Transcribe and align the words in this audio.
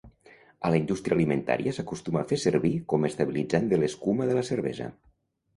A 0.67 0.71
la 0.75 0.79
indústria 0.79 1.15
alimentària 1.17 1.75
s'acostuma 1.79 2.23
a 2.23 2.27
fer 2.31 2.39
servir 2.45 2.73
com 2.95 3.07
estabilitzant 3.11 3.71
de 3.75 3.81
l'escuma 3.83 4.31
de 4.31 4.39
la 4.39 4.49
cervesa. 4.53 4.91